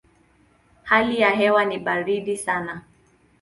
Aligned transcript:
Hali 0.83 1.19
ya 1.19 1.29
hewa 1.31 1.65
ni 1.65 1.79
baridi 1.79 2.37
sana. 2.37 2.81